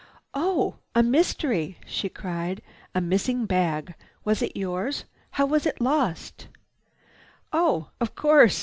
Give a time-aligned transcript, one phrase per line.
[0.33, 2.63] "Oh, a mystery!" she cried.
[2.95, 3.93] "A missing bag.
[4.25, 5.01] Was it yours?
[5.01, 6.47] And how was it lost?"
[7.53, 7.91] "Oh!
[7.99, 8.59] Of course!"